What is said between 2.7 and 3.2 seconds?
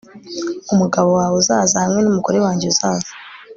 uzaza